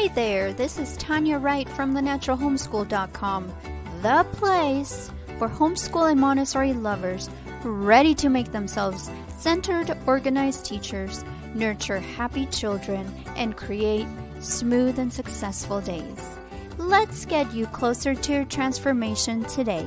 Hey 0.00 0.08
there, 0.08 0.54
this 0.54 0.78
is 0.78 0.96
Tanya 0.96 1.36
Wright 1.36 1.68
from 1.68 1.92
thenaturalhomeschool.com, 1.92 3.52
the 4.00 4.26
place 4.32 5.10
for 5.38 5.46
homeschool 5.46 6.10
and 6.10 6.18
Montessori 6.18 6.72
lovers 6.72 7.28
ready 7.64 8.14
to 8.14 8.30
make 8.30 8.50
themselves 8.50 9.10
centered, 9.36 9.94
organized 10.06 10.64
teachers, 10.64 11.22
nurture 11.54 11.98
happy 11.98 12.46
children, 12.46 13.12
and 13.36 13.58
create 13.58 14.06
smooth 14.40 14.98
and 14.98 15.12
successful 15.12 15.82
days. 15.82 16.38
Let's 16.78 17.26
get 17.26 17.52
you 17.52 17.66
closer 17.66 18.14
to 18.14 18.32
your 18.32 18.46
transformation 18.46 19.44
today. 19.44 19.86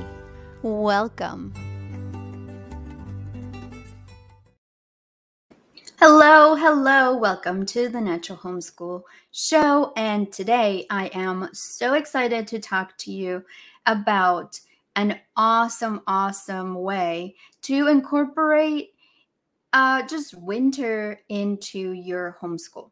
Welcome. 0.62 1.52
Hello, 6.06 6.54
hello. 6.54 7.16
Welcome 7.16 7.64
to 7.64 7.88
the 7.88 7.98
Natural 7.98 8.36
Homeschool 8.36 9.04
Show. 9.32 9.90
And 9.96 10.30
today 10.30 10.84
I 10.90 11.06
am 11.14 11.48
so 11.54 11.94
excited 11.94 12.46
to 12.48 12.58
talk 12.58 12.98
to 12.98 13.10
you 13.10 13.42
about 13.86 14.60
an 14.96 15.18
awesome, 15.34 16.02
awesome 16.06 16.74
way 16.74 17.36
to 17.62 17.88
incorporate 17.88 18.90
uh, 19.72 20.06
just 20.06 20.34
winter 20.34 21.22
into 21.30 21.92
your 21.92 22.36
homeschool. 22.38 22.90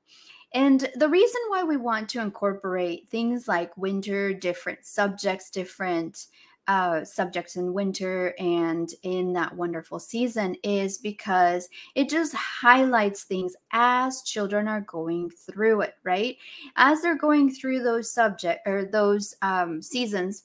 And 0.54 0.88
the 0.94 1.10
reason 1.10 1.40
why 1.48 1.64
we 1.64 1.76
want 1.76 2.08
to 2.10 2.20
incorporate 2.22 3.10
things 3.10 3.46
like 3.46 3.76
winter, 3.76 4.32
different 4.32 4.86
subjects, 4.86 5.50
different 5.50 6.28
uh, 6.68 7.04
subjects 7.04 7.56
in 7.56 7.72
winter 7.72 8.34
and 8.38 8.90
in 9.02 9.32
that 9.32 9.54
wonderful 9.54 9.98
season 9.98 10.56
is 10.62 10.98
because 10.98 11.68
it 11.94 12.08
just 12.08 12.34
highlights 12.34 13.24
things 13.24 13.56
as 13.72 14.22
children 14.22 14.68
are 14.68 14.82
going 14.82 15.28
through 15.28 15.80
it, 15.80 15.94
right? 16.04 16.36
As 16.76 17.02
they're 17.02 17.16
going 17.16 17.50
through 17.50 17.82
those 17.82 18.12
subject 18.12 18.66
or 18.66 18.84
those 18.84 19.34
um, 19.42 19.82
seasons, 19.82 20.44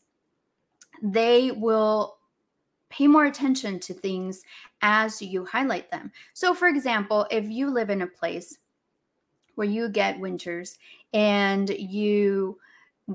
they 1.03 1.51
will 1.51 2.17
pay 2.89 3.07
more 3.07 3.25
attention 3.25 3.79
to 3.79 3.93
things 3.93 4.41
as 4.81 5.21
you 5.21 5.45
highlight 5.45 5.91
them. 5.91 6.11
So, 6.33 6.53
for 6.53 6.67
example, 6.67 7.27
if 7.29 7.49
you 7.49 7.69
live 7.69 7.89
in 7.89 8.01
a 8.01 8.07
place 8.07 8.57
where 9.55 9.67
you 9.67 9.89
get 9.89 10.19
winters 10.19 10.77
and 11.13 11.69
you 11.69 12.57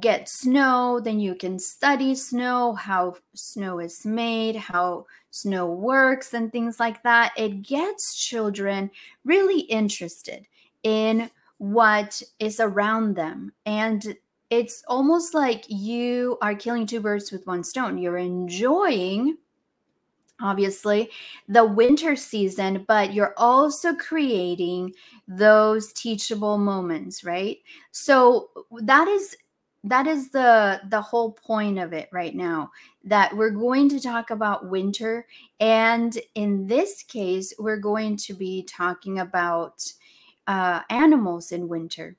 get 0.00 0.28
snow, 0.28 1.00
then 1.00 1.20
you 1.20 1.34
can 1.34 1.58
study 1.58 2.14
snow, 2.14 2.72
how 2.74 3.14
snow 3.34 3.78
is 3.78 4.06
made, 4.06 4.56
how 4.56 5.06
snow 5.30 5.66
works, 5.66 6.32
and 6.34 6.50
things 6.50 6.80
like 6.80 7.02
that. 7.02 7.32
It 7.36 7.62
gets 7.62 8.14
children 8.14 8.90
really 9.24 9.60
interested 9.60 10.46
in 10.82 11.30
what 11.58 12.22
is 12.38 12.58
around 12.58 13.14
them. 13.14 13.52
And 13.66 14.16
it's 14.50 14.82
almost 14.88 15.34
like 15.34 15.64
you 15.68 16.38
are 16.42 16.54
killing 16.54 16.86
two 16.86 17.00
birds 17.00 17.30
with 17.30 17.46
one 17.46 17.64
stone. 17.64 17.98
You're 17.98 18.18
enjoying 18.18 19.36
obviously 20.40 21.08
the 21.46 21.64
winter 21.64 22.16
season 22.16 22.84
but 22.88 23.12
you're 23.12 23.34
also 23.36 23.94
creating 23.94 24.92
those 25.28 25.92
teachable 25.92 26.58
moments 26.58 27.22
right 27.22 27.58
so 27.92 28.50
that 28.80 29.06
is 29.06 29.36
that 29.84 30.06
is 30.06 30.30
the 30.30 30.80
the 30.90 31.00
whole 31.00 31.32
point 31.32 31.78
of 31.78 31.92
it 31.92 32.08
right 32.12 32.36
now 32.36 32.70
that 33.02 33.36
we're 33.36 33.50
going 33.50 33.88
to 33.88 33.98
talk 33.98 34.30
about 34.30 34.70
winter 34.70 35.26
and 35.58 36.18
in 36.36 36.66
this 36.66 37.02
case 37.02 37.52
we're 37.58 37.76
going 37.78 38.16
to 38.16 38.32
be 38.32 38.62
talking 38.62 39.18
about 39.18 39.92
uh, 40.46 40.80
animals 40.90 41.52
in 41.52 41.68
winter. 41.68 42.16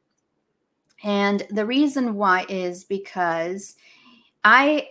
And 1.03 1.45
the 1.49 1.65
reason 1.65 2.15
why 2.15 2.45
is 2.47 2.83
because 2.83 3.75
i 4.45 4.87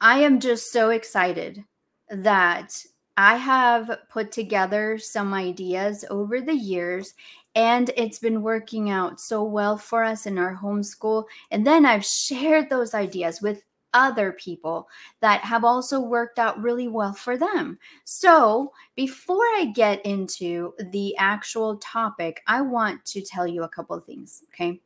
i 0.00 0.18
am 0.20 0.40
just 0.40 0.72
so 0.72 0.90
excited 0.90 1.64
that 2.08 2.84
i 3.16 3.36
have 3.36 3.98
put 4.08 4.30
together 4.32 4.98
some 4.98 5.32
ideas 5.32 6.04
over 6.10 6.40
the 6.40 6.54
years 6.54 7.14
and 7.54 7.90
it's 7.96 8.18
been 8.18 8.42
working 8.42 8.90
out 8.90 9.20
so 9.20 9.44
well 9.44 9.78
for 9.78 10.02
us 10.02 10.26
in 10.26 10.38
our 10.38 10.56
homeschool. 10.56 11.24
And 11.50 11.66
then 11.66 11.86
I've 11.86 12.04
shared 12.04 12.68
those 12.68 12.94
ideas 12.94 13.40
with 13.40 13.64
other 13.92 14.32
people 14.32 14.88
that 15.20 15.40
have 15.42 15.64
also 15.64 16.00
worked 16.00 16.38
out 16.38 16.60
really 16.60 16.88
well 16.88 17.12
for 17.12 17.36
them. 17.36 17.78
So, 18.02 18.72
before 18.96 19.44
I 19.56 19.72
get 19.74 20.04
into 20.04 20.74
the 20.90 21.16
actual 21.16 21.76
topic, 21.76 22.42
I 22.48 22.60
want 22.60 23.04
to 23.06 23.22
tell 23.22 23.46
you 23.46 23.62
a 23.62 23.68
couple 23.68 23.96
of 23.96 24.04
things. 24.04 24.42
Okay. 24.52 24.80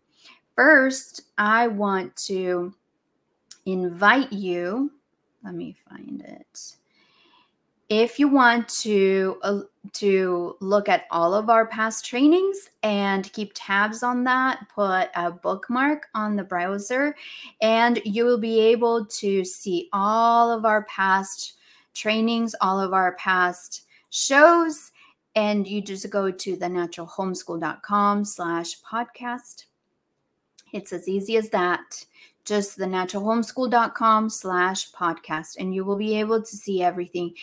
First, 0.55 1.23
I 1.39 1.69
want 1.69 2.15
to 2.27 2.75
invite 3.65 4.33
you. 4.33 4.93
Let 5.43 5.55
me 5.55 5.77
find 5.89 6.21
it 6.21 6.75
if 7.89 8.19
you 8.19 8.29
want 8.29 8.69
to 8.69 9.39
uh, 9.43 9.61
to 9.95 10.57
look 10.61 10.89
at 10.89 11.07
all 11.11 11.35
of 11.35 11.49
our 11.49 11.67
past 11.67 12.05
trainings 12.05 12.69
and 12.83 13.33
keep 13.33 13.53
tabs 13.55 14.03
on 14.03 14.25
that 14.25 14.67
put 14.75 15.09
a 15.15 15.31
bookmark 15.31 16.09
on 16.15 16.37
the 16.37 16.45
browser 16.45 17.17
and 17.63 18.01
you 18.05 18.25
will 18.25 18.39
be 18.39 18.61
able 18.61 19.07
to 19.07 19.45
see 19.45 19.89
all 19.93 20.51
of 20.51 20.67
our 20.67 20.85
past 20.85 21.55
trainings 21.95 22.55
all 22.61 22.79
of 22.79 22.93
our 22.93 23.15
past 23.17 23.87
shows 24.11 24.93
and 25.39 25.69
you 25.69 25.81
just 25.81 26.11
go 26.11 26.33
to 26.33 26.57
the 26.57 26.67
naturalhomeschool.com 26.67 28.25
slash 28.25 28.81
podcast. 28.83 29.67
It's 30.73 30.93
as 30.93 31.07
easy 31.07 31.37
as 31.37 31.49
that. 31.51 32.05
Just 32.45 32.77
the 32.77 32.87
naturalhomeschool.com 32.87 34.31
slash 34.31 34.91
podcast 34.91 35.57
and 35.61 35.73
you 35.73 35.85
will 35.85 35.97
be 35.97 36.19
able 36.19 36.43
to 36.43 36.57
see 36.57 36.83
everything 36.83 37.35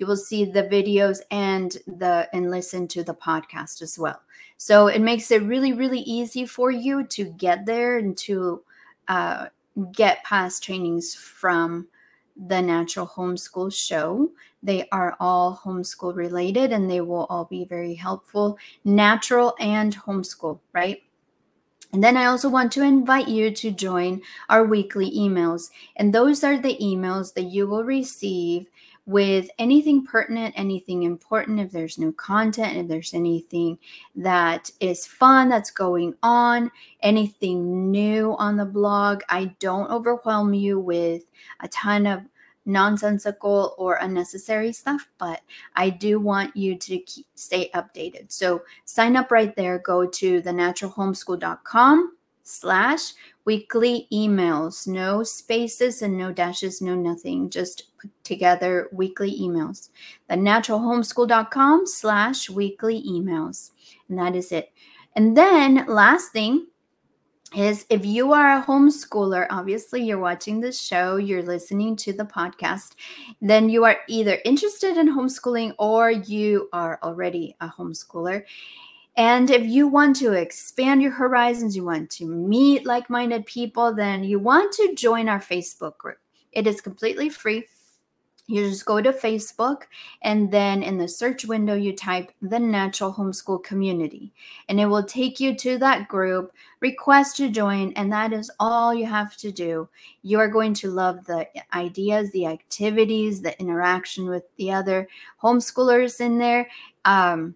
you 0.00 0.06
will 0.06 0.16
see 0.16 0.46
the 0.46 0.64
videos 0.64 1.20
and 1.30 1.76
the 1.86 2.28
and 2.32 2.50
listen 2.50 2.88
to 2.88 3.04
the 3.04 3.14
podcast 3.14 3.82
as 3.82 3.98
well. 3.98 4.20
So 4.56 4.86
it 4.86 5.00
makes 5.00 5.30
it 5.30 5.42
really 5.42 5.74
really 5.74 6.00
easy 6.00 6.46
for 6.46 6.70
you 6.70 7.04
to 7.08 7.24
get 7.26 7.66
there 7.66 7.98
and 7.98 8.16
to 8.18 8.62
uh, 9.08 9.46
get 9.92 10.24
past 10.24 10.64
trainings 10.64 11.14
from 11.14 11.86
the 12.48 12.62
natural 12.62 13.06
homeschool 13.06 13.72
show. 13.72 14.30
They 14.62 14.88
are 14.90 15.16
all 15.20 15.60
homeschool 15.62 16.16
related 16.16 16.72
and 16.72 16.90
they 16.90 17.02
will 17.02 17.26
all 17.28 17.44
be 17.44 17.64
very 17.64 17.94
helpful 17.94 18.58
natural 18.84 19.54
and 19.60 19.94
homeschool 19.94 20.58
right? 20.72 21.02
And 21.92 22.04
then 22.04 22.16
I 22.16 22.26
also 22.26 22.48
want 22.48 22.70
to 22.72 22.82
invite 22.82 23.26
you 23.26 23.50
to 23.50 23.70
join 23.72 24.22
our 24.48 24.64
weekly 24.64 25.10
emails. 25.10 25.70
And 25.96 26.14
those 26.14 26.44
are 26.44 26.56
the 26.56 26.78
emails 26.80 27.34
that 27.34 27.50
you 27.50 27.66
will 27.66 27.82
receive 27.82 28.66
with 29.10 29.50
anything 29.58 30.04
pertinent, 30.04 30.54
anything 30.56 31.02
important, 31.02 31.58
if 31.58 31.72
there's 31.72 31.98
new 31.98 32.12
content, 32.12 32.76
if 32.76 32.86
there's 32.86 33.12
anything 33.12 33.76
that 34.14 34.70
is 34.78 35.04
fun 35.04 35.48
that's 35.48 35.72
going 35.72 36.14
on, 36.22 36.70
anything 37.02 37.90
new 37.90 38.36
on 38.38 38.56
the 38.56 38.64
blog. 38.64 39.22
I 39.28 39.46
don't 39.58 39.90
overwhelm 39.90 40.54
you 40.54 40.78
with 40.78 41.24
a 41.58 41.66
ton 41.68 42.06
of 42.06 42.22
nonsensical 42.66 43.74
or 43.78 43.96
unnecessary 43.96 44.72
stuff, 44.72 45.08
but 45.18 45.40
I 45.74 45.90
do 45.90 46.20
want 46.20 46.56
you 46.56 46.76
to 46.76 46.98
keep, 47.00 47.26
stay 47.34 47.68
updated. 47.74 48.30
So 48.30 48.62
sign 48.84 49.16
up 49.16 49.32
right 49.32 49.56
there. 49.56 49.80
Go 49.80 50.06
to 50.06 50.40
thenaturalhomeschool.com 50.40 52.16
slash 52.44 53.12
weekly 53.50 54.06
emails. 54.12 54.86
No 54.86 55.24
spaces 55.24 56.02
and 56.02 56.16
no 56.16 56.30
dashes, 56.30 56.80
no 56.80 56.94
nothing. 56.94 57.50
Just 57.50 57.82
put 58.00 58.08
together 58.22 58.88
weekly 58.92 59.36
emails. 59.40 59.88
The 60.28 60.36
naturalhomeschool.com 60.36 61.88
slash 61.88 62.48
weekly 62.48 63.02
emails. 63.02 63.72
And 64.08 64.16
that 64.20 64.36
is 64.36 64.52
it. 64.52 64.70
And 65.16 65.36
then 65.36 65.84
last 65.88 66.30
thing 66.30 66.68
is 67.56 67.86
if 67.90 68.06
you 68.06 68.32
are 68.32 68.58
a 68.58 68.62
homeschooler, 68.62 69.48
obviously 69.50 70.00
you're 70.04 70.20
watching 70.20 70.60
this 70.60 70.80
show, 70.80 71.16
you're 71.16 71.42
listening 71.42 71.96
to 71.96 72.12
the 72.12 72.24
podcast, 72.24 72.94
then 73.40 73.68
you 73.68 73.84
are 73.84 73.96
either 74.06 74.38
interested 74.44 74.96
in 74.96 75.12
homeschooling 75.12 75.74
or 75.76 76.12
you 76.12 76.68
are 76.72 77.00
already 77.02 77.56
a 77.60 77.68
homeschooler. 77.68 78.44
And 79.20 79.50
if 79.50 79.66
you 79.66 79.86
want 79.86 80.16
to 80.16 80.32
expand 80.32 81.02
your 81.02 81.10
horizons, 81.10 81.76
you 81.76 81.84
want 81.84 82.08
to 82.12 82.24
meet 82.24 82.86
like 82.86 83.10
minded 83.10 83.44
people, 83.44 83.94
then 83.94 84.24
you 84.24 84.38
want 84.38 84.72
to 84.72 84.94
join 84.94 85.28
our 85.28 85.38
Facebook 85.38 85.98
group. 85.98 86.16
It 86.52 86.66
is 86.66 86.80
completely 86.80 87.28
free. 87.28 87.66
You 88.46 88.66
just 88.66 88.86
go 88.86 89.02
to 89.02 89.12
Facebook 89.12 89.82
and 90.22 90.50
then 90.50 90.82
in 90.82 90.96
the 90.96 91.06
search 91.06 91.44
window, 91.44 91.74
you 91.74 91.94
type 91.94 92.32
the 92.40 92.58
Natural 92.58 93.12
Homeschool 93.12 93.62
Community 93.62 94.32
and 94.70 94.80
it 94.80 94.86
will 94.86 95.04
take 95.04 95.38
you 95.38 95.54
to 95.54 95.76
that 95.76 96.08
group. 96.08 96.50
Request 96.80 97.36
to 97.36 97.50
join, 97.50 97.92
and 97.96 98.10
that 98.10 98.32
is 98.32 98.50
all 98.58 98.94
you 98.94 99.04
have 99.04 99.36
to 99.36 99.52
do. 99.52 99.86
You 100.22 100.38
are 100.38 100.48
going 100.48 100.72
to 100.72 100.90
love 100.90 101.26
the 101.26 101.46
ideas, 101.74 102.30
the 102.30 102.46
activities, 102.46 103.42
the 103.42 103.60
interaction 103.60 104.30
with 104.30 104.44
the 104.56 104.72
other 104.72 105.08
homeschoolers 105.42 106.22
in 106.22 106.38
there. 106.38 106.70
Um, 107.04 107.54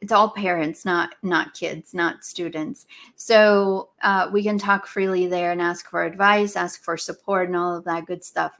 it's 0.00 0.12
all 0.12 0.30
parents 0.30 0.84
not 0.84 1.14
not 1.22 1.54
kids 1.54 1.94
not 1.94 2.22
students. 2.24 2.86
So 3.16 3.90
uh, 4.02 4.28
we 4.32 4.42
can 4.42 4.58
talk 4.58 4.86
freely 4.86 5.26
there 5.26 5.52
and 5.52 5.62
ask 5.62 5.88
for 5.88 6.04
advice 6.04 6.56
ask 6.56 6.82
for 6.82 6.96
support 6.96 7.48
and 7.48 7.56
all 7.56 7.76
of 7.76 7.84
that 7.84 8.06
good 8.06 8.24
stuff. 8.24 8.52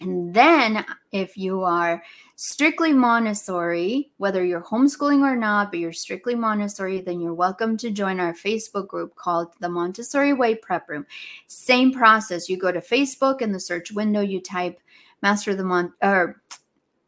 And 0.00 0.34
then 0.34 0.84
if 1.10 1.38
you 1.38 1.62
are 1.62 2.02
strictly 2.36 2.92
montessori 2.92 4.12
whether 4.18 4.44
you're 4.44 4.62
homeschooling 4.62 5.22
or 5.22 5.34
not 5.34 5.70
but 5.70 5.80
you're 5.80 5.92
strictly 5.92 6.34
montessori 6.34 7.00
then 7.00 7.18
you're 7.18 7.32
welcome 7.32 7.78
to 7.78 7.90
join 7.90 8.20
our 8.20 8.34
facebook 8.34 8.86
group 8.88 9.16
called 9.16 9.48
the 9.60 9.68
montessori 9.68 10.32
way 10.32 10.54
prep 10.54 10.88
room. 10.88 11.06
Same 11.46 11.92
process. 11.92 12.48
You 12.48 12.56
go 12.56 12.70
to 12.70 12.80
facebook 12.80 13.42
in 13.42 13.52
the 13.52 13.60
search 13.60 13.90
window 13.90 14.20
you 14.20 14.40
type 14.40 14.78
master 15.22 15.54
the 15.54 15.64
mont 15.64 15.92
or 16.02 16.40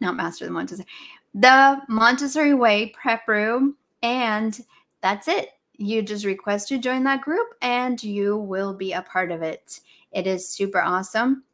not 0.00 0.16
master 0.16 0.44
the 0.44 0.50
montessori 0.50 0.88
the 1.34 1.80
Montessori 1.88 2.54
Way 2.54 2.88
prep 3.00 3.26
room, 3.28 3.76
and 4.02 4.58
that's 5.02 5.28
it. 5.28 5.50
You 5.76 6.02
just 6.02 6.24
request 6.24 6.68
to 6.68 6.78
join 6.78 7.04
that 7.04 7.22
group 7.22 7.46
and 7.62 8.02
you 8.02 8.36
will 8.36 8.74
be 8.74 8.92
a 8.92 9.02
part 9.02 9.30
of 9.30 9.42
it. 9.42 9.80
It 10.10 10.26
is 10.26 10.48
super 10.48 10.80
awesome. 10.80 11.44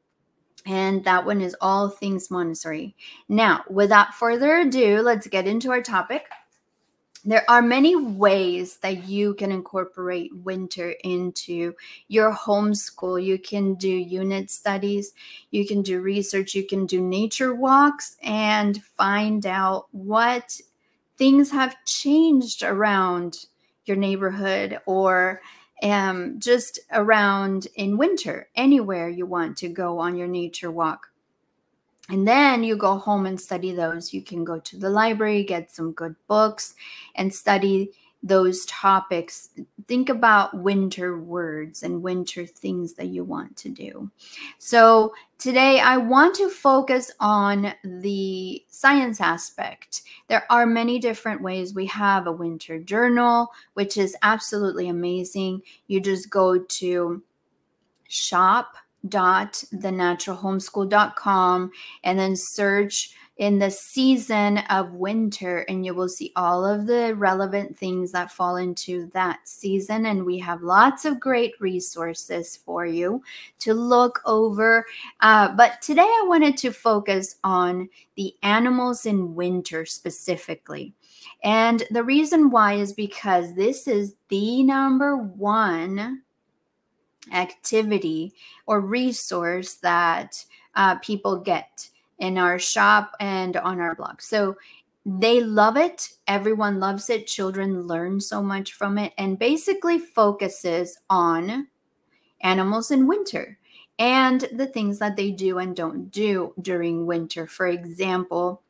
And 0.65 1.05
that 1.05 1.27
one 1.27 1.43
is 1.43 1.55
all 1.61 1.91
things 1.91 2.31
Montessori. 2.31 2.97
Now, 3.29 3.65
without 3.69 4.15
further 4.15 4.57
ado, 4.57 5.03
let's 5.03 5.27
get 5.27 5.47
into 5.47 5.71
our 5.71 5.83
topic. 5.83 6.25
There 7.27 7.49
are 7.49 7.63
many 7.63 7.97
ways 7.97 8.77
that 8.79 9.05
you 9.05 9.33
can 9.35 9.51
incorporate 9.51 10.31
winter 10.45 10.95
into 11.05 11.75
your 12.09 12.35
homeschool. 12.35 13.25
You 13.25 13.39
can 13.39 13.77
do 13.77 13.89
unit 13.89 14.51
studies, 14.51 15.15
you 15.51 15.67
can 15.67 15.81
do 15.81 16.03
research, 16.03 16.55
you 16.55 16.67
can 16.67 16.85
do 16.85 17.01
nature 17.01 17.55
walks, 17.55 18.17
and 18.23 18.83
find 18.83 19.47
out 19.47 19.87
what 19.93 20.61
things 21.17 21.51
have 21.51 21.83
changed 21.87 22.63
around 22.63 23.47
your 23.87 23.97
neighborhood 23.97 24.81
or 24.85 25.41
um, 25.83 26.39
just 26.39 26.79
around 26.93 27.69
in 27.75 27.97
winter, 27.97 28.49
anywhere 28.55 29.09
you 29.09 29.25
want 29.25 29.57
to 29.59 29.69
go 29.69 29.99
on 29.99 30.17
your 30.17 30.29
nature 30.29 30.71
walk. 30.71 31.14
And 32.11 32.29
then 32.29 32.63
you 32.63 32.77
go 32.77 32.99
home 32.99 33.25
and 33.27 33.41
study 33.41 33.73
those. 33.73 34.13
You 34.13 34.23
can 34.23 34.45
go 34.45 34.59
to 34.61 34.77
the 34.77 34.91
library, 34.91 35.43
get 35.43 35.71
some 35.71 35.93
good 35.93 36.15
books, 36.29 36.75
and 37.15 37.33
study 37.33 37.91
those 38.23 38.65
topics. 38.65 39.51
Think 39.87 40.09
about 40.09 40.57
winter 40.57 41.19
words 41.19 41.83
and 41.83 42.03
winter 42.03 42.47
things 42.47 42.95
that 42.95 43.09
you 43.09 43.23
want 43.23 43.57
to 43.59 43.69
do. 43.69 44.11
So, 44.59 45.13
today 45.39 45.79
I 45.81 45.99
want 45.99 46.35
to 46.37 46.49
focus 46.49 47.11
on 47.21 47.75
the 47.85 48.65
science 48.69 49.21
aspect. 49.21 50.03
There 50.29 50.51
are 50.51 50.65
many 50.65 50.99
different 50.99 51.43
ways. 51.43 51.75
We 51.75 51.87
have 51.87 52.27
a 52.27 52.33
winter 52.33 52.79
journal, 52.79 53.51
which 53.75 53.99
is 53.99 54.17
absolutely 54.23 54.89
amazing. 54.89 55.61
You 55.87 56.01
just 56.01 56.31
go 56.31 56.59
to 56.59 57.23
shop 58.09 58.77
dot 59.09 59.63
thenaturalhomeschool.com 59.75 61.71
and 62.03 62.19
then 62.19 62.37
search 62.37 63.15
in 63.37 63.59
the 63.59 63.71
season 63.71 64.59
of 64.71 64.93
winter 64.93 65.59
and 65.69 65.85
you 65.85 65.93
will 65.93 66.09
see 66.09 66.31
all 66.37 66.65
of 66.65 66.87
the 66.87 67.15
relevant 67.17 67.77
things 67.77 68.13
that 68.13 68.31
fall 68.31 68.57
into 68.57 69.11
that 69.13 69.41
season 69.45 70.07
and 70.07 70.25
we 70.25 70.39
have 70.39 70.63
lots 70.63 71.05
of 71.05 71.19
great 71.19 71.53
resources 71.59 72.57
for 72.65 72.87
you 72.87 73.21
to 73.59 73.75
look 73.75 74.21
over. 74.25 74.87
Uh, 75.21 75.49
but 75.57 75.83
today 75.83 76.03
i 76.03 76.25
wanted 76.29 76.57
to 76.57 76.71
focus 76.71 77.37
on 77.43 77.89
the 78.17 78.33
animals 78.43 79.05
in 79.05 79.35
winter 79.35 79.85
specifically. 79.85 80.95
And 81.43 81.83
the 81.91 82.05
reason 82.05 82.51
why 82.51 82.75
is 82.75 82.93
because 82.93 83.55
this 83.55 83.89
is 83.89 84.15
the 84.29 84.63
number 84.63 85.17
one 85.17 86.23
activity 87.33 88.33
or 88.67 88.81
resource 88.81 89.75
that 89.75 90.45
uh, 90.75 90.97
people 90.99 91.39
get 91.39 91.89
in 92.19 92.39
our 92.39 92.59
shop 92.59 93.13
and 93.21 93.57
on 93.57 93.81
our 93.81 93.95
blog. 93.95 94.21
So 94.21 94.57
they 95.07 95.41
love 95.41 95.77
it. 95.77 96.11
Everyone 96.27 96.81
loves 96.81 97.11
it. 97.11 97.27
Children 97.27 97.87
learn 97.87 98.21
so 98.21 98.43
much 98.43 98.73
from 98.73 98.99
it 98.99 99.13
and 99.19 99.39
basically 99.39 99.99
focuses 99.99 100.99
on 101.11 101.69
animals 102.41 102.91
in 102.91 103.07
winter 103.07 103.59
and 103.99 104.41
the 104.53 104.67
things 104.67 104.99
that 104.99 105.17
they 105.17 105.31
do 105.31 105.59
and 105.59 105.77
don't 105.77 106.11
do 106.11 106.53
during 106.61 107.07
winter. 107.07 107.47
For 107.47 107.67
example, 107.67 108.63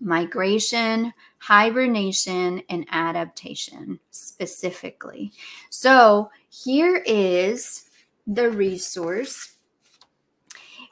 migration, 0.00 1.12
hibernation, 1.38 2.62
and 2.68 2.86
adaptation 2.90 3.98
specifically. 4.10 5.32
So 5.70 6.30
here 6.48 7.02
is 7.06 7.88
the 8.26 8.50
resource. 8.50 9.56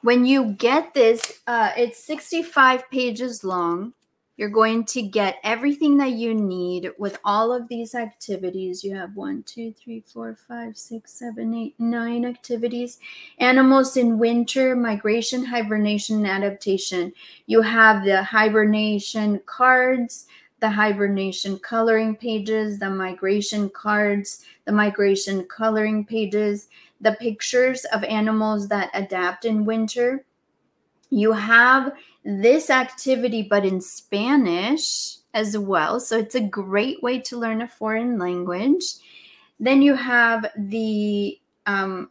When 0.02 0.26
you 0.26 0.52
get 0.52 0.94
this, 0.94 1.40
uh, 1.46 1.70
it's 1.76 2.04
65 2.04 2.90
pages 2.90 3.44
long. 3.44 3.94
You're 4.36 4.48
going 4.48 4.84
to 4.86 5.02
get 5.02 5.36
everything 5.44 5.98
that 5.98 6.12
you 6.12 6.34
need 6.34 6.90
with 6.98 7.18
all 7.22 7.52
of 7.52 7.68
these 7.68 7.94
activities. 7.94 8.82
You 8.82 8.96
have 8.96 9.14
one, 9.14 9.42
two, 9.42 9.72
three, 9.72 10.00
four, 10.00 10.36
five, 10.48 10.76
six, 10.76 11.12
seven, 11.12 11.52
eight, 11.54 11.74
nine 11.78 12.24
activities. 12.24 12.98
Animals 13.38 13.96
in 13.96 14.18
winter, 14.18 14.74
migration, 14.74 15.44
hibernation, 15.44 16.24
adaptation. 16.24 17.12
You 17.46 17.60
have 17.60 18.04
the 18.04 18.22
hibernation 18.22 19.40
cards, 19.44 20.26
the 20.60 20.70
hibernation 20.70 21.58
coloring 21.58 22.16
pages, 22.16 22.78
the 22.78 22.88
migration 22.88 23.68
cards, 23.68 24.44
the 24.64 24.72
migration 24.72 25.44
coloring 25.44 26.06
pages, 26.06 26.68
the 27.02 27.16
pictures 27.20 27.84
of 27.86 28.02
animals 28.04 28.68
that 28.68 28.90
adapt 28.94 29.44
in 29.44 29.66
winter. 29.66 30.24
You 31.10 31.32
have 31.32 31.92
this 32.24 32.70
activity, 32.70 33.42
but 33.42 33.64
in 33.64 33.80
Spanish 33.80 35.16
as 35.34 35.56
well. 35.56 35.98
So 36.00 36.18
it's 36.18 36.34
a 36.34 36.40
great 36.40 37.02
way 37.02 37.18
to 37.20 37.38
learn 37.38 37.62
a 37.62 37.68
foreign 37.68 38.18
language. 38.18 38.84
Then 39.58 39.82
you 39.82 39.94
have 39.94 40.46
the 40.56 41.38
um, 41.66 42.10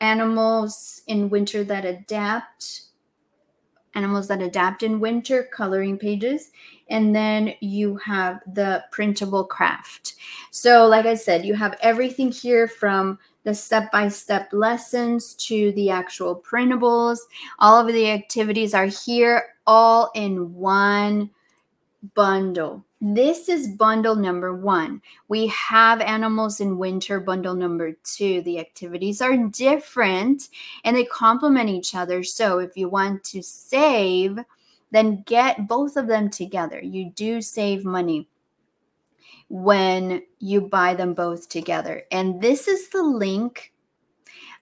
animals 0.00 1.02
in 1.06 1.30
winter 1.30 1.64
that 1.64 1.84
adapt, 1.84 2.82
animals 3.94 4.28
that 4.28 4.42
adapt 4.42 4.82
in 4.82 5.00
winter, 5.00 5.48
coloring 5.52 5.98
pages. 5.98 6.50
And 6.90 7.14
then 7.14 7.54
you 7.60 7.96
have 7.96 8.40
the 8.46 8.84
printable 8.90 9.44
craft. 9.44 10.14
So, 10.50 10.86
like 10.86 11.06
I 11.06 11.14
said, 11.14 11.44
you 11.44 11.54
have 11.54 11.76
everything 11.80 12.30
here 12.30 12.68
from 12.68 13.18
the 13.48 13.54
step 13.54 13.90
by 13.90 14.08
step 14.08 14.52
lessons 14.52 15.32
to 15.32 15.72
the 15.72 15.88
actual 15.88 16.36
printables. 16.36 17.16
All 17.58 17.80
of 17.80 17.86
the 17.86 18.10
activities 18.10 18.74
are 18.74 18.84
here 18.84 19.54
all 19.66 20.10
in 20.14 20.52
one 20.52 21.30
bundle. 22.12 22.84
This 23.00 23.48
is 23.48 23.68
bundle 23.68 24.16
number 24.16 24.54
one. 24.54 25.00
We 25.28 25.46
have 25.46 26.02
animals 26.02 26.60
in 26.60 26.76
winter, 26.76 27.20
bundle 27.20 27.54
number 27.54 27.92
two. 28.04 28.42
The 28.42 28.58
activities 28.58 29.22
are 29.22 29.34
different 29.34 30.50
and 30.84 30.94
they 30.94 31.06
complement 31.06 31.70
each 31.70 31.94
other. 31.94 32.22
So 32.22 32.58
if 32.58 32.76
you 32.76 32.90
want 32.90 33.24
to 33.24 33.42
save, 33.42 34.38
then 34.90 35.22
get 35.24 35.66
both 35.66 35.96
of 35.96 36.06
them 36.06 36.28
together. 36.28 36.82
You 36.82 37.12
do 37.12 37.40
save 37.40 37.86
money 37.86 38.28
when 39.48 40.22
you 40.38 40.60
buy 40.60 40.94
them 40.94 41.14
both 41.14 41.48
together. 41.48 42.04
And 42.10 42.40
this 42.40 42.68
is 42.68 42.90
the 42.90 43.02
link. 43.02 43.72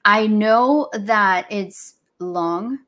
I 0.05 0.27
know 0.27 0.89
that 0.93 1.47
it's 1.51 1.95
long. 2.19 2.79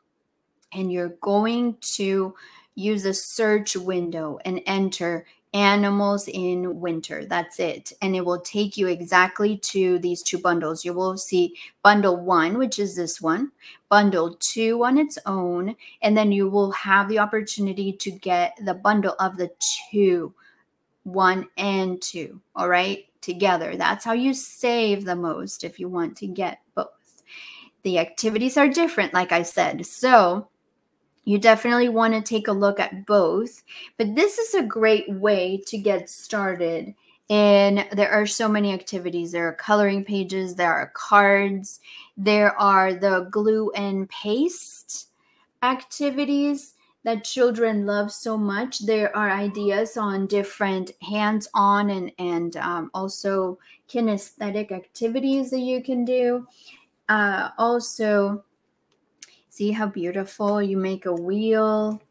and 0.72 0.92
you're 0.92 1.16
going 1.20 1.78
to 1.80 2.34
use 2.74 3.06
a 3.06 3.14
search 3.14 3.76
window 3.76 4.38
and 4.44 4.60
enter 4.66 5.24
animals 5.54 6.28
in 6.28 6.80
winter. 6.80 7.24
That's 7.24 7.60
it. 7.60 7.92
And 8.02 8.14
it 8.14 8.24
will 8.24 8.40
take 8.40 8.76
you 8.76 8.88
exactly 8.88 9.56
to 9.58 10.00
these 10.00 10.22
two 10.22 10.38
bundles. 10.38 10.84
You 10.84 10.92
will 10.92 11.16
see 11.16 11.54
bundle 11.82 12.16
one, 12.16 12.58
which 12.58 12.80
is 12.80 12.96
this 12.96 13.20
one, 13.22 13.52
bundle 13.88 14.34
two 14.40 14.84
on 14.84 14.98
its 14.98 15.16
own, 15.24 15.76
and 16.02 16.16
then 16.16 16.32
you 16.32 16.48
will 16.48 16.72
have 16.72 17.08
the 17.08 17.20
opportunity 17.20 17.92
to 17.92 18.10
get 18.10 18.58
the 18.64 18.74
bundle 18.74 19.14
of 19.20 19.36
the 19.36 19.50
two, 19.90 20.34
one 21.04 21.48
and 21.56 22.02
two, 22.02 22.40
all 22.56 22.68
right, 22.68 23.06
together. 23.20 23.76
That's 23.76 24.04
how 24.04 24.12
you 24.12 24.34
save 24.34 25.04
the 25.04 25.16
most 25.16 25.62
if 25.62 25.78
you 25.78 25.88
want 25.88 26.16
to 26.18 26.26
get 26.26 26.60
both. 26.74 26.88
The 27.84 27.98
activities 27.98 28.56
are 28.56 28.68
different, 28.68 29.14
like 29.14 29.30
I 29.30 29.42
said. 29.42 29.86
So, 29.86 30.48
you 31.24 31.38
definitely 31.38 31.88
want 31.88 32.14
to 32.14 32.20
take 32.20 32.48
a 32.48 32.52
look 32.52 32.78
at 32.78 33.06
both. 33.06 33.62
But 33.96 34.14
this 34.14 34.38
is 34.38 34.54
a 34.54 34.62
great 34.62 35.10
way 35.10 35.62
to 35.66 35.78
get 35.78 36.10
started. 36.10 36.94
And 37.30 37.86
there 37.92 38.10
are 38.10 38.26
so 38.26 38.48
many 38.48 38.72
activities. 38.72 39.32
There 39.32 39.48
are 39.48 39.54
coloring 39.54 40.04
pages, 40.04 40.54
there 40.54 40.72
are 40.72 40.92
cards, 40.94 41.80
there 42.16 42.58
are 42.60 42.92
the 42.92 43.28
glue 43.30 43.70
and 43.70 44.08
paste 44.10 45.08
activities 45.62 46.74
that 47.04 47.24
children 47.24 47.86
love 47.86 48.12
so 48.12 48.36
much. 48.36 48.80
There 48.80 49.14
are 49.16 49.30
ideas 49.30 49.96
on 49.96 50.26
different 50.26 50.92
hands 51.02 51.48
on 51.54 51.90
and, 51.90 52.12
and 52.18 52.56
um, 52.56 52.90
also 52.94 53.58
kinesthetic 53.88 54.72
activities 54.72 55.50
that 55.50 55.60
you 55.60 55.82
can 55.82 56.04
do. 56.04 56.46
Uh, 57.08 57.50
also, 57.58 58.42
See 59.54 59.70
how 59.70 59.86
beautiful 59.86 60.60
you 60.60 60.76
make 60.76 61.06
a 61.06 61.12
wheel. 61.12 62.02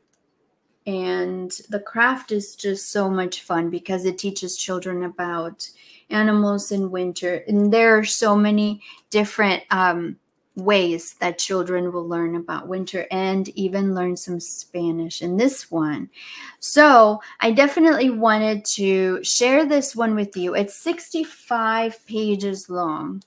And 0.88 1.52
the 1.68 1.82
craft 1.82 2.32
is 2.32 2.56
just 2.56 2.90
so 2.90 3.10
much 3.10 3.42
fun 3.42 3.70
because 3.70 4.06
it 4.06 4.18
teaches 4.18 4.56
children 4.56 5.04
about 5.04 5.70
animals 6.10 6.72
in 6.72 6.90
winter. 6.90 7.44
And 7.46 7.74
there 7.74 7.98
are 7.98 8.06
so 8.06 8.34
many 8.34 8.82
different 9.10 9.62
um, 9.72 10.16
ways 10.56 11.16
that 11.20 11.38
children 11.38 11.92
will 11.92 12.08
learn 12.08 12.38
about 12.38 12.70
winter 12.70 13.08
and 13.12 13.50
even 13.58 13.94
learn 13.94 14.16
some 14.16 14.40
Spanish 14.40 15.22
in 15.22 15.36
this 15.36 15.70
one. 15.70 16.10
So 16.60 17.20
I 17.42 17.52
definitely 17.52 18.10
wanted 18.10 18.64
to 18.78 19.22
share 19.22 19.66
this 19.66 19.98
one 19.98 20.16
with 20.16 20.38
you. 20.38 20.56
It's 20.56 20.78
65 20.78 22.06
pages 22.06 22.70
long. 22.70 23.22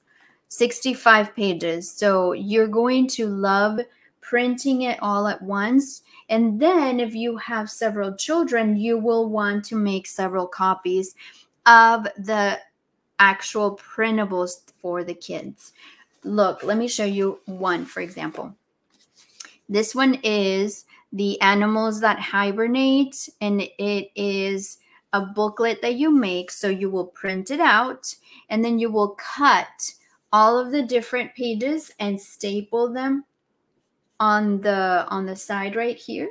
65 0.49 1.37
pages. 1.37 1.91
So 1.91 2.33
you're 2.33 2.67
going 2.67 3.09
to 3.09 3.27
love 3.27 3.81
printing 4.29 4.83
it 4.83 4.99
all 5.01 5.29
at 5.29 5.41
once. 5.41 6.03
And 6.29 6.59
then, 6.59 6.99
if 6.99 7.15
you 7.15 7.37
have 7.37 7.71
several 7.71 8.17
children, 8.17 8.77
you 8.77 8.99
will 8.99 9.29
want 9.29 9.65
to 9.67 9.77
make 9.77 10.07
several 10.07 10.49
copies 10.49 11.15
of 11.65 12.09
the 12.19 12.59
actual 13.21 13.77
printables 13.77 14.73
for 14.83 15.05
the 15.05 15.15
kids. 15.15 15.73
Look, 16.25 16.65
let 16.65 16.77
me 16.77 16.89
show 16.89 17.05
you 17.05 17.39
one, 17.47 17.85
for 17.85 18.01
example. 18.01 18.55
This 19.69 19.95
one 19.95 20.19
is 20.25 20.85
the 21.13 21.41
animals 21.41 22.01
that 22.01 22.19
hibernate, 22.19 23.29
and 23.41 23.63
it 23.79 24.11
is 24.17 24.79
a 25.13 25.21
booklet 25.21 25.81
that 25.83 25.95
you 25.95 26.11
make. 26.11 26.51
So 26.51 26.69
you 26.69 26.91
will 26.91 27.07
print 27.07 27.53
it 27.53 27.61
out 27.61 28.15
and 28.51 28.65
then 28.65 28.79
you 28.79 28.91
will 28.91 29.17
cut 29.17 29.95
all 30.33 30.59
of 30.59 30.73
the 30.73 30.83
different 30.83 31.35
pages 31.35 31.93
and 31.99 32.21
staple 32.21 32.93
them 32.93 33.25
on 34.21 34.61
the 34.61 35.07
on 35.09 35.27
the 35.27 35.37
side 35.37 35.77
right 35.77 35.97
here. 35.97 36.29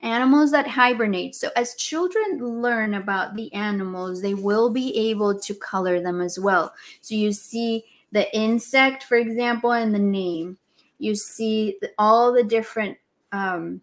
Animals 0.00 0.50
that 0.50 0.66
hibernate. 0.66 1.34
So 1.34 1.50
as 1.54 1.76
children 1.76 2.38
learn 2.60 2.94
about 2.94 3.36
the 3.36 3.52
animals 3.52 4.20
they 4.20 4.34
will 4.34 4.70
be 4.70 5.10
able 5.10 5.38
to 5.40 5.54
color 5.54 6.00
them 6.00 6.20
as 6.20 6.38
well. 6.38 6.74
So 7.00 7.14
you 7.14 7.32
see 7.32 7.84
the 8.10 8.34
insect 8.36 9.04
for 9.04 9.16
example 9.16 9.72
and 9.72 9.94
the 9.94 9.98
name. 9.98 10.58
You 10.98 11.14
see 11.14 11.78
all 11.98 12.32
the 12.32 12.44
different 12.44 12.98
um, 13.32 13.80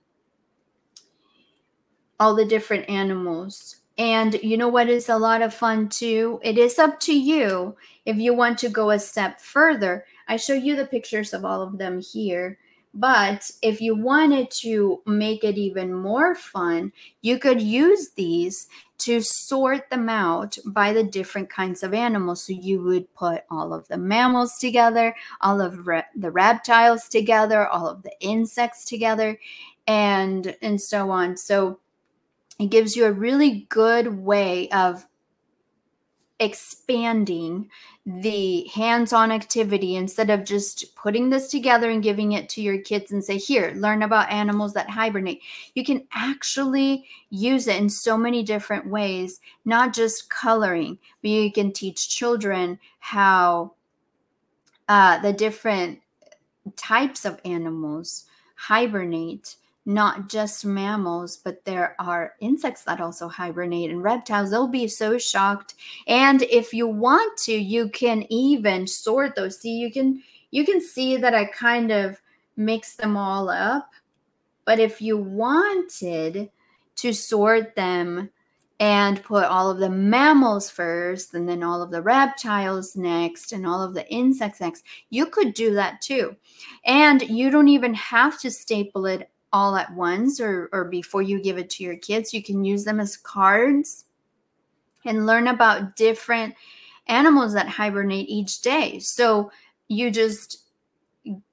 all 2.19 2.35
the 2.35 2.45
different 2.45 2.89
animals. 2.89 3.77
And 3.97 4.35
you 4.41 4.57
know 4.57 4.69
what 4.69 4.89
is 4.89 5.09
a 5.09 5.17
lot 5.17 5.41
of 5.41 5.53
fun 5.53 5.89
too? 5.89 6.39
It 6.41 6.57
is 6.57 6.79
up 6.79 6.99
to 7.01 7.17
you 7.17 7.75
if 8.05 8.17
you 8.17 8.33
want 8.33 8.57
to 8.59 8.69
go 8.69 8.91
a 8.91 8.99
step 8.99 9.39
further. 9.39 10.05
I 10.27 10.37
show 10.37 10.53
you 10.53 10.75
the 10.75 10.85
pictures 10.85 11.33
of 11.33 11.43
all 11.43 11.61
of 11.61 11.77
them 11.77 11.99
here 11.99 12.57
but 12.93 13.51
if 13.61 13.81
you 13.81 13.95
wanted 13.95 14.49
to 14.51 15.01
make 15.05 15.43
it 15.43 15.57
even 15.57 15.93
more 15.93 16.35
fun, 16.35 16.91
you 17.21 17.37
could 17.37 17.61
use 17.61 18.11
these 18.11 18.67
to 18.99 19.21
sort 19.21 19.89
them 19.89 20.09
out 20.09 20.57
by 20.65 20.91
the 20.91 21.03
different 21.03 21.49
kinds 21.49 21.83
of 21.83 21.93
animals. 21.93 22.43
So 22.43 22.53
you 22.53 22.81
would 22.83 23.13
put 23.13 23.43
all 23.49 23.73
of 23.73 23.87
the 23.87 23.97
mammals 23.97 24.57
together, 24.57 25.15
all 25.39 25.61
of 25.61 25.87
re- 25.87 26.03
the 26.15 26.31
reptiles 26.31 27.07
together, 27.07 27.65
all 27.67 27.87
of 27.87 28.03
the 28.03 28.11
insects 28.19 28.83
together, 28.85 29.39
and 29.87 30.55
and 30.61 30.81
so 30.81 31.11
on. 31.11 31.37
So 31.37 31.79
it 32.59 32.69
gives 32.69 32.95
you 32.95 33.05
a 33.05 33.11
really 33.11 33.67
good 33.69 34.19
way 34.19 34.69
of 34.69 35.07
expanding 36.39 37.69
the 38.05 38.65
hands-on 38.73 39.31
activity 39.31 39.95
instead 39.95 40.29
of 40.29 40.45
just 40.45 40.95
putting 40.95 41.29
this 41.29 41.49
together 41.49 41.89
and 41.89 42.01
giving 42.01 42.31
it 42.31 42.47
to 42.49 42.61
your 42.61 42.79
kids 42.79 43.11
and 43.11 43.23
say 43.23 43.37
here 43.37 43.73
learn 43.75 44.03
about 44.03 44.31
animals 44.31 44.73
that 44.73 44.89
hibernate. 44.89 45.41
You 45.75 45.83
can 45.83 46.07
actually 46.13 47.05
use 47.29 47.67
it 47.67 47.75
in 47.75 47.89
so 47.89 48.17
many 48.17 48.41
different 48.41 48.87
ways 48.87 49.39
not 49.65 49.93
just 49.93 50.29
coloring 50.29 50.97
but 51.21 51.29
you 51.29 51.51
can 51.51 51.71
teach 51.71 52.09
children 52.09 52.79
how 52.99 53.73
uh, 54.87 55.19
the 55.19 55.33
different 55.33 55.99
types 56.75 57.25
of 57.25 57.39
animals 57.45 58.25
hibernate 58.55 59.55
not 59.89 60.29
just 60.29 60.63
mammals, 60.67 61.37
but 61.37 61.65
there 61.65 61.95
are 61.97 62.35
insects 62.41 62.83
that 62.83 63.01
also 63.01 63.27
hibernate 63.27 63.89
and 63.89 64.03
reptiles. 64.03 64.51
They'll 64.51 64.67
be 64.67 64.87
so 64.87 65.17
shocked. 65.17 65.73
And 66.07 66.43
if 66.43 66.75
you 66.75 66.87
want 66.87 67.35
to, 67.39 67.53
you 67.53 67.89
can 67.89 68.23
even 68.31 68.85
sort 68.85 69.35
those. 69.35 69.59
See, 69.59 69.77
you 69.77 69.91
can 69.91 70.21
you 70.51 70.63
can 70.63 70.79
see 70.79 71.17
that 71.17 71.33
I 71.33 71.45
kind 71.45 71.91
of 71.91 72.21
mix 72.55 72.97
them 72.97 73.17
all 73.17 73.49
up. 73.49 73.89
But 74.63 74.79
if 74.79 75.01
you 75.01 75.17
wanted 75.17 76.51
to 76.97 77.11
sort 77.11 77.75
them 77.75 78.29
and 78.79 79.23
put 79.23 79.45
all 79.45 79.71
of 79.71 79.79
the 79.79 79.89
mammals 79.89 80.69
first 80.69 81.33
and 81.33 81.49
then 81.49 81.63
all 81.63 81.81
of 81.81 81.89
the 81.89 82.03
reptiles 82.03 82.95
next 82.95 83.53
and 83.53 83.65
all 83.65 83.81
of 83.81 83.95
the 83.95 84.07
insects 84.11 84.61
next, 84.61 84.85
you 85.09 85.25
could 85.25 85.55
do 85.55 85.73
that 85.73 85.99
too. 86.01 86.35
And 86.85 87.23
you 87.23 87.49
don't 87.49 87.69
even 87.69 87.95
have 87.95 88.39
to 88.41 88.51
staple 88.51 89.07
it 89.07 89.31
all 89.51 89.75
at 89.75 89.93
once 89.93 90.39
or, 90.39 90.69
or 90.71 90.85
before 90.85 91.21
you 91.21 91.41
give 91.41 91.57
it 91.57 91.69
to 91.71 91.83
your 91.83 91.97
kids. 91.97 92.33
You 92.33 92.43
can 92.43 92.63
use 92.63 92.83
them 92.83 92.99
as 92.99 93.17
cards 93.17 94.05
and 95.05 95.25
learn 95.25 95.47
about 95.47 95.95
different 95.95 96.55
animals 97.07 97.53
that 97.53 97.67
hibernate 97.67 98.29
each 98.29 98.61
day. 98.61 98.99
So 98.99 99.51
you 99.87 100.11
just 100.11 100.63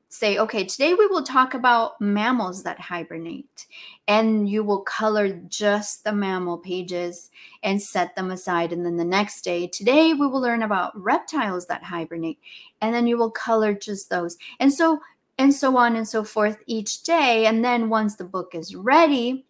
say, 0.08 0.38
okay, 0.38 0.64
today 0.64 0.94
we 0.94 1.06
will 1.06 1.22
talk 1.22 1.52
about 1.52 2.00
mammals 2.00 2.62
that 2.62 2.80
hibernate. 2.80 3.66
And 4.08 4.48
you 4.48 4.64
will 4.64 4.80
color 4.80 5.28
just 5.48 6.04
the 6.04 6.12
mammal 6.12 6.58
pages 6.58 7.30
and 7.62 7.82
set 7.82 8.16
them 8.16 8.30
aside. 8.30 8.72
And 8.72 8.84
then 8.84 8.96
the 8.96 9.04
next 9.04 9.42
day, 9.42 9.66
today 9.66 10.14
we 10.14 10.26
will 10.26 10.40
learn 10.40 10.62
about 10.62 10.98
reptiles 10.98 11.66
that 11.66 11.82
hibernate. 11.82 12.38
And 12.80 12.94
then 12.94 13.06
you 13.06 13.18
will 13.18 13.30
color 13.30 13.74
just 13.74 14.08
those. 14.08 14.38
And 14.58 14.72
so 14.72 15.00
and 15.38 15.54
so 15.54 15.76
on 15.76 15.96
and 15.96 16.08
so 16.08 16.24
forth 16.24 16.58
each 16.66 17.02
day. 17.02 17.46
And 17.46 17.64
then 17.64 17.88
once 17.88 18.16
the 18.16 18.24
book 18.24 18.54
is 18.54 18.74
ready, 18.74 19.44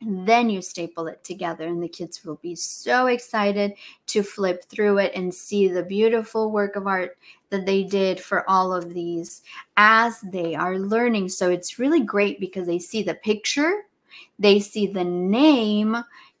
then 0.00 0.48
you 0.48 0.62
staple 0.62 1.08
it 1.08 1.24
together, 1.24 1.66
and 1.66 1.82
the 1.82 1.88
kids 1.88 2.24
will 2.24 2.36
be 2.36 2.54
so 2.54 3.06
excited 3.06 3.72
to 4.06 4.22
flip 4.22 4.64
through 4.64 4.98
it 4.98 5.12
and 5.14 5.34
see 5.34 5.66
the 5.66 5.82
beautiful 5.82 6.52
work 6.52 6.76
of 6.76 6.86
art 6.86 7.18
that 7.50 7.66
they 7.66 7.82
did 7.82 8.20
for 8.20 8.48
all 8.48 8.72
of 8.72 8.94
these 8.94 9.42
as 9.76 10.20
they 10.20 10.54
are 10.54 10.78
learning. 10.78 11.30
So 11.30 11.50
it's 11.50 11.80
really 11.80 12.02
great 12.02 12.38
because 12.38 12.66
they 12.66 12.78
see 12.78 13.02
the 13.02 13.14
picture, 13.14 13.86
they 14.38 14.60
see 14.60 14.86
the 14.86 15.04
name, 15.04 15.96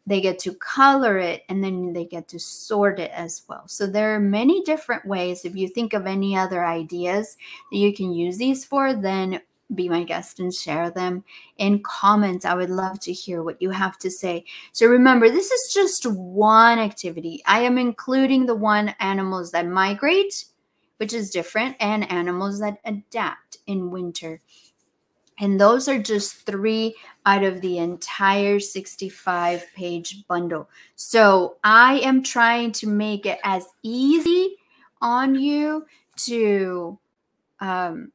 they 0.08 0.22
get 0.22 0.38
to 0.38 0.54
color 0.54 1.18
it 1.18 1.44
and 1.50 1.62
then 1.62 1.92
they 1.92 2.06
get 2.06 2.28
to 2.28 2.38
sort 2.38 2.98
it 2.98 3.10
as 3.10 3.42
well. 3.46 3.64
So 3.66 3.86
there 3.86 4.14
are 4.14 4.20
many 4.20 4.62
different 4.62 5.04
ways. 5.04 5.44
If 5.44 5.54
you 5.54 5.68
think 5.68 5.92
of 5.92 6.06
any 6.06 6.34
other 6.34 6.64
ideas 6.64 7.36
that 7.70 7.76
you 7.76 7.92
can 7.92 8.12
use 8.12 8.38
these 8.38 8.64
for, 8.64 8.94
then 8.94 9.40
be 9.74 9.86
my 9.86 10.02
guest 10.02 10.40
and 10.40 10.52
share 10.52 10.90
them 10.90 11.24
in 11.58 11.82
comments. 11.82 12.46
I 12.46 12.54
would 12.54 12.70
love 12.70 13.00
to 13.00 13.12
hear 13.12 13.42
what 13.42 13.60
you 13.60 13.68
have 13.68 13.98
to 13.98 14.10
say. 14.10 14.46
So 14.72 14.86
remember, 14.86 15.28
this 15.28 15.50
is 15.50 15.74
just 15.74 16.06
one 16.06 16.78
activity. 16.78 17.42
I 17.44 17.60
am 17.60 17.76
including 17.76 18.46
the 18.46 18.54
one 18.54 18.94
animals 19.00 19.52
that 19.52 19.66
migrate, 19.66 20.46
which 20.96 21.12
is 21.12 21.30
different, 21.30 21.76
and 21.80 22.10
animals 22.10 22.60
that 22.60 22.78
adapt 22.86 23.58
in 23.66 23.90
winter. 23.90 24.40
And 25.40 25.60
those 25.60 25.88
are 25.88 25.98
just 25.98 26.46
three 26.46 26.94
out 27.26 27.44
of 27.44 27.60
the 27.60 27.78
entire 27.78 28.58
65 28.60 29.66
page 29.74 30.26
bundle. 30.26 30.68
So 30.96 31.56
I 31.62 32.00
am 32.00 32.22
trying 32.22 32.72
to 32.72 32.88
make 32.88 33.26
it 33.26 33.38
as 33.44 33.66
easy 33.82 34.56
on 35.00 35.34
you 35.34 35.86
to 36.26 36.98
um, 37.60 38.12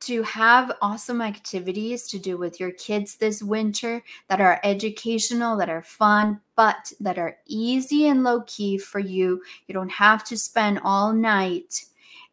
to 0.00 0.22
have 0.22 0.76
awesome 0.82 1.22
activities 1.22 2.06
to 2.08 2.18
do 2.18 2.36
with 2.36 2.60
your 2.60 2.72
kids 2.72 3.16
this 3.16 3.42
winter 3.42 4.02
that 4.28 4.40
are 4.40 4.60
educational, 4.62 5.56
that 5.56 5.70
are 5.70 5.82
fun, 5.82 6.40
but 6.56 6.92
that 7.00 7.18
are 7.18 7.38
easy 7.46 8.08
and 8.08 8.22
low 8.22 8.42
key 8.42 8.76
for 8.76 8.98
you. 8.98 9.42
You 9.66 9.72
don't 9.72 9.90
have 9.90 10.22
to 10.24 10.36
spend 10.36 10.80
all 10.84 11.12
night 11.12 11.86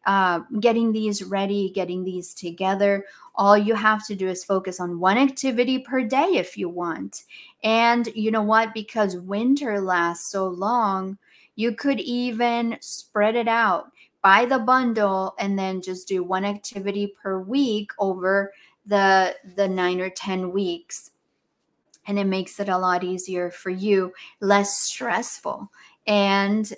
uh, 0.04 0.40
getting 0.60 0.92
these 0.92 1.22
ready, 1.22 1.70
getting 1.74 2.04
these 2.04 2.34
together. 2.34 3.04
All 3.34 3.56
you 3.56 3.74
have 3.74 4.06
to 4.06 4.14
do 4.14 4.28
is 4.28 4.44
focus 4.44 4.80
on 4.80 5.00
one 5.00 5.18
activity 5.18 5.78
per 5.78 6.02
day 6.02 6.36
if 6.36 6.56
you 6.56 6.68
want. 6.68 7.24
And 7.62 8.08
you 8.14 8.30
know 8.30 8.42
what? 8.42 8.74
Because 8.74 9.16
winter 9.16 9.80
lasts 9.80 10.30
so 10.30 10.48
long, 10.48 11.18
you 11.54 11.72
could 11.74 12.00
even 12.00 12.76
spread 12.80 13.36
it 13.36 13.48
out 13.48 13.92
buy 14.22 14.46
the 14.46 14.58
bundle 14.58 15.34
and 15.38 15.58
then 15.58 15.82
just 15.82 16.08
do 16.08 16.22
one 16.22 16.44
activity 16.44 17.14
per 17.20 17.40
week 17.40 17.90
over 17.98 18.52
the 18.86 19.36
the 19.56 19.68
9 19.68 20.00
or 20.00 20.10
10 20.10 20.52
weeks 20.52 21.10
and 22.06 22.18
it 22.18 22.24
makes 22.24 22.58
it 22.58 22.68
a 22.68 22.78
lot 22.78 23.04
easier 23.04 23.50
for 23.50 23.70
you 23.70 24.12
less 24.40 24.78
stressful 24.78 25.70
and 26.06 26.72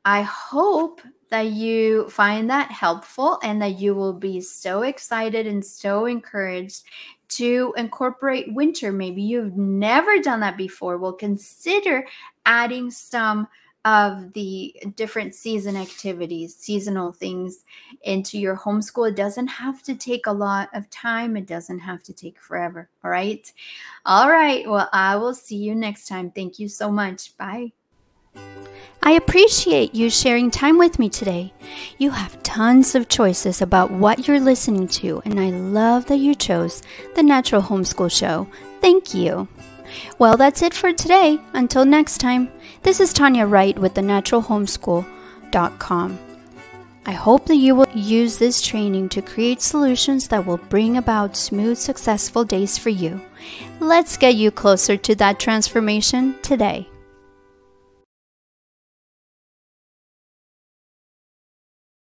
I 0.05 0.23
hope 0.23 1.01
that 1.31 1.47
you 1.47 2.09
find 2.11 2.51
that 2.51 2.71
helpful 2.71 3.39
and 3.43 3.61
that 3.63 3.79
you 3.79 3.95
will 3.95 4.13
be 4.13 4.41
so 4.41 4.83
excited 4.83 5.47
and 5.47 5.65
so 5.65 6.07
encouraged 6.07 6.83
to 7.31 7.75
incorporate 7.77 8.53
winter. 8.55 8.93
Maybe 8.93 9.23
you've 9.23 9.57
never 9.57 10.19
done 10.21 10.41
that 10.41 10.57
before. 10.57 10.99
Well, 10.99 11.13
consider 11.13 12.07
adding 12.47 12.91
some 12.91 13.49
of 13.85 14.33
the 14.33 14.75
different 14.97 15.35
season 15.35 15.77
activities, 15.77 16.57
seasonal 16.57 17.13
things 17.13 17.65
into 18.03 18.39
your 18.39 18.57
homeschool. 18.57 19.11
It 19.11 19.17
doesn't 19.17 19.49
have 19.49 19.83
to 19.83 19.95
take 19.95 20.27
a 20.27 20.33
lot 20.33 20.71
of 20.73 20.89
time, 20.91 21.37
it 21.37 21.47
doesn't 21.47 21.81
have 21.81 22.03
to 22.05 22.13
take 22.13 22.41
forever. 22.41 22.89
All 23.05 23.11
right. 23.11 23.51
All 24.07 24.31
right. 24.31 24.69
Well, 24.69 24.89
I 24.93 25.17
will 25.17 25.35
see 25.35 25.57
you 25.57 25.75
next 25.75 26.09
time. 26.09 26.31
Thank 26.31 26.59
you 26.59 26.69
so 26.69 26.91
much. 26.91 27.37
Bye. 27.37 27.73
I 29.07 29.13
appreciate 29.13 29.95
you 29.95 30.09
sharing 30.09 30.51
time 30.51 30.79
with 30.79 30.99
me 30.99 31.11
today. 31.11 31.53
You 31.99 32.13
have 32.13 32.43
tons 32.43 32.95
of 32.95 33.11
choices 33.11 33.61
about 33.61 33.91
what 33.91 34.27
you're 34.27 34.41
listening 34.41 34.89
to, 34.89 35.21
and 35.27 35.39
I 35.39 35.51
love 35.51 36.07
that 36.07 36.17
you 36.17 36.35
chose 36.35 36.83
the 37.15 37.23
Natural 37.23 37.61
Homeschool 37.61 38.11
Show. 38.11 38.49
Thank 38.81 39.13
you. 39.13 39.47
Well, 40.19 40.39
that's 40.39 40.63
it 40.63 40.73
for 40.73 40.95
today. 40.95 41.39
Until 41.53 41.85
next 41.85 42.17
time, 42.17 42.51
this 42.83 42.99
is 42.99 43.13
Tanya 43.13 43.45
Wright 43.45 43.79
with 43.79 43.93
the 43.93 44.01
thenaturalhomeschool.com. 44.01 46.19
I 47.07 47.13
hope 47.13 47.47
that 47.47 47.57
you 47.57 47.75
will 47.75 47.89
use 47.95 48.39
this 48.39 48.63
training 48.63 49.11
to 49.11 49.21
create 49.21 49.61
solutions 49.61 50.29
that 50.29 50.47
will 50.47 50.57
bring 50.57 50.97
about 50.97 51.37
smooth, 51.37 51.77
successful 51.77 52.45
days 52.45 52.79
for 52.79 52.89
you. 52.89 53.21
Let's 53.81 54.17
get 54.17 54.37
you 54.37 54.51
closer 54.51 54.97
to 54.97 55.15
that 55.17 55.39
transformation 55.39 56.37
today. 56.41 56.89